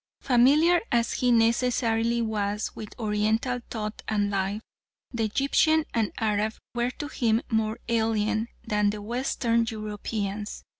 Familiar 0.21 0.81
as 0.91 1.13
he 1.13 1.31
necessarily 1.31 2.23
was 2.23 2.75
with 2.75 2.97
Oriental 2.97 3.59
thought 3.69 4.01
and 4.07 4.31
life, 4.31 4.63
the 5.13 5.25
Egyptian 5.25 5.85
and 5.93 6.11
Arab 6.17 6.55
were 6.73 6.89
to 6.89 7.07
him 7.07 7.43
more 7.51 7.77
alien 7.87 8.47
than 8.65 8.89
the 8.89 8.99
Western 9.03 9.63
Europeans. 9.69 10.63